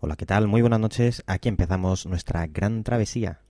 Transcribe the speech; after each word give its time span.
Hola, 0.00 0.14
¿qué 0.14 0.26
tal? 0.26 0.46
Muy 0.46 0.60
buenas 0.60 0.78
noches. 0.78 1.24
Aquí 1.26 1.48
empezamos 1.48 2.06
nuestra 2.06 2.46
gran 2.46 2.84
travesía. 2.84 3.40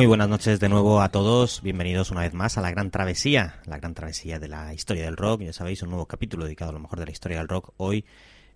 Muy 0.00 0.06
buenas 0.06 0.30
noches 0.30 0.60
de 0.60 0.70
nuevo 0.70 1.02
a 1.02 1.10
todos, 1.10 1.60
bienvenidos 1.60 2.10
una 2.10 2.22
vez 2.22 2.32
más 2.32 2.56
a 2.56 2.62
la 2.62 2.70
gran 2.70 2.90
travesía, 2.90 3.60
la 3.66 3.76
gran 3.76 3.92
travesía 3.92 4.38
de 4.38 4.48
la 4.48 4.72
historia 4.72 5.04
del 5.04 5.18
rock, 5.18 5.42
ya 5.42 5.52
sabéis, 5.52 5.82
un 5.82 5.90
nuevo 5.90 6.06
capítulo 6.06 6.44
dedicado 6.44 6.70
a 6.70 6.72
lo 6.72 6.80
mejor 6.80 7.00
de 7.00 7.04
la 7.04 7.12
historia 7.12 7.36
del 7.36 7.48
rock, 7.48 7.74
hoy 7.76 8.06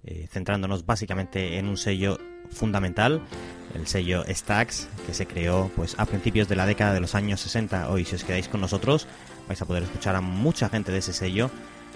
eh, 0.04 0.26
centrándonos 0.32 0.86
básicamente 0.86 1.58
en 1.58 1.68
un 1.68 1.76
sello 1.76 2.18
fundamental, 2.50 3.20
el 3.74 3.86
sello 3.86 4.24
Stax, 4.26 4.88
que 5.06 5.12
se 5.12 5.26
creó 5.26 5.70
pues 5.76 5.96
a 5.98 6.06
principios 6.06 6.48
de 6.48 6.56
la 6.56 6.64
década 6.64 6.94
de 6.94 7.00
los 7.00 7.14
años 7.14 7.40
60. 7.40 7.90
Hoy 7.90 8.06
si 8.06 8.14
os 8.14 8.24
quedáis 8.24 8.48
con 8.48 8.62
nosotros 8.62 9.06
vais 9.46 9.60
a 9.60 9.66
poder 9.66 9.82
escuchar 9.82 10.16
a 10.16 10.22
mucha 10.22 10.70
gente 10.70 10.92
de 10.92 10.98
ese 11.00 11.12
sello, 11.12 11.50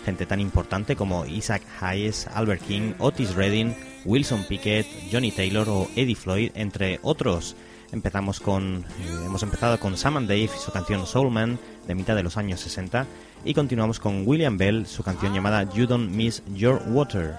gente 0.05 0.27
tan 0.27 0.41
importante 0.41 0.95
como 0.95 1.25
Isaac 1.25 1.63
Hayes, 1.81 2.27
Albert 2.35 2.65
King, 2.67 2.93
Otis 2.99 3.35
Redding, 3.35 3.75
Wilson 4.05 4.45
Pickett, 4.47 4.87
Johnny 5.11 5.33
Taylor 5.33 5.67
o 5.71 5.89
Eddie 5.97 6.17
Floyd, 6.17 6.51
entre 6.55 7.01
otros. 7.01 7.57
Empezamos 7.91 8.41
con, 8.41 8.85
eh, 9.01 9.25
hemos 9.25 9.43
empezado 9.43 9.81
con 9.81 9.97
Sam 9.97 10.19
and 10.19 10.29
Dave 10.29 10.51
su 10.59 10.71
canción 10.71 11.07
Soul 11.07 11.31
Man 11.31 11.59
de 11.87 11.95
mitad 11.95 12.15
de 12.15 12.23
los 12.23 12.37
años 12.37 12.61
60 12.61 13.07
y 13.45 13.55
continuamos 13.55 13.99
con 13.99 14.27
William 14.27 14.59
Bell, 14.59 14.87
su 14.87 15.03
canción 15.03 15.33
llamada 15.33 15.63
You 15.73 15.87
Don't 15.87 16.11
Miss 16.11 16.43
Your 16.55 16.83
Water. 16.89 17.37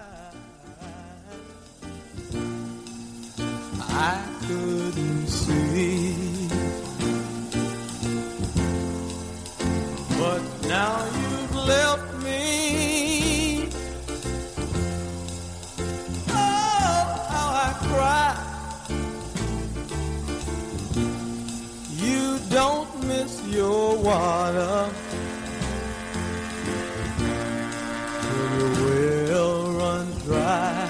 Don't 23.19 23.45
your 23.51 23.97
water. 23.97 24.89
Till 28.21 28.59
your 28.59 28.71
well 28.85 29.71
runs 29.73 30.23
dry. 30.23 30.85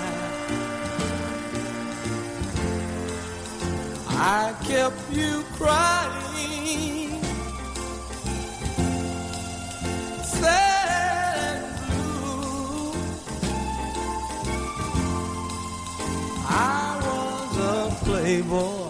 I 4.08 4.54
kept 4.64 5.12
you 5.12 5.44
crying, 5.58 7.22
sad 10.24 11.64
and 11.64 11.78
blue. 11.88 12.94
I 16.46 17.00
was 17.06 17.58
a 17.58 18.06
playboy. 18.06 18.89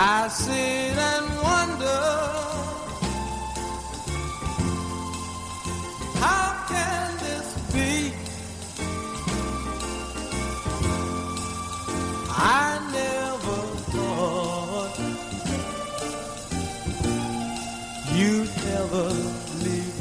I 0.00 0.28
sit 0.28 0.96
and 1.10 1.26
wonder 1.42 2.02
how 6.22 6.64
can 6.68 7.16
this 7.24 7.48
be? 7.72 8.12
I 12.30 12.78
never 12.92 13.60
thought 13.90 14.94
you'd 18.14 18.50
ever 18.66 18.78
never 18.78 19.08
leave 19.64 19.97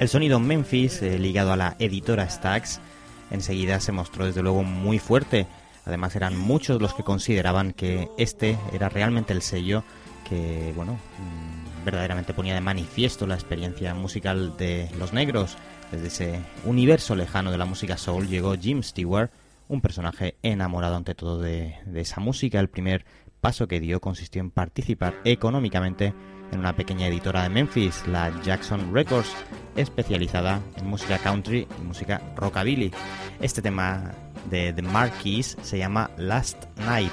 El 0.00 0.08
sonido 0.08 0.40
Memphis, 0.40 1.02
eh, 1.02 1.18
ligado 1.18 1.52
a 1.52 1.58
la 1.58 1.76
editora 1.78 2.26
Stax, 2.26 2.80
enseguida 3.30 3.80
se 3.80 3.92
mostró 3.92 4.24
desde 4.24 4.40
luego 4.40 4.62
muy 4.62 4.98
fuerte. 4.98 5.46
Además 5.84 6.16
eran 6.16 6.38
muchos 6.38 6.80
los 6.80 6.94
que 6.94 7.02
consideraban 7.02 7.74
que 7.74 8.08
este 8.16 8.56
era 8.72 8.88
realmente 8.88 9.34
el 9.34 9.42
sello 9.42 9.84
que, 10.26 10.72
bueno, 10.74 10.94
mm, 10.94 11.84
verdaderamente 11.84 12.32
ponía 12.32 12.54
de 12.54 12.62
manifiesto 12.62 13.26
la 13.26 13.34
experiencia 13.34 13.92
musical 13.92 14.56
de 14.56 14.88
los 14.98 15.12
negros. 15.12 15.58
Desde 15.92 16.06
ese 16.06 16.40
universo 16.64 17.14
lejano 17.14 17.50
de 17.50 17.58
la 17.58 17.66
música 17.66 17.98
soul 17.98 18.26
llegó 18.26 18.54
Jim 18.54 18.82
Stewart, 18.82 19.30
un 19.68 19.82
personaje 19.82 20.36
enamorado 20.42 20.96
ante 20.96 21.14
todo 21.14 21.42
de, 21.42 21.74
de 21.84 22.00
esa 22.00 22.20
música. 22.22 22.58
El 22.58 22.70
primer 22.70 23.04
paso 23.42 23.68
que 23.68 23.80
dio 23.80 24.00
consistió 24.00 24.40
en 24.40 24.50
participar 24.50 25.20
económicamente 25.24 26.14
en 26.52 26.58
una 26.58 26.74
pequeña 26.74 27.06
editora 27.06 27.42
de 27.42 27.50
Memphis, 27.50 28.06
la 28.06 28.32
Jackson 28.42 28.94
Records, 28.94 29.30
especializada 29.80 30.60
en 30.76 30.86
música 30.86 31.18
country 31.18 31.66
y 31.78 31.82
música 31.82 32.20
rockabilly. 32.36 32.92
Este 33.40 33.62
tema 33.62 34.12
de 34.50 34.72
The 34.72 34.82
Marquis 34.82 35.56
se 35.62 35.78
llama 35.78 36.10
Last 36.16 36.64
Night. 36.78 37.12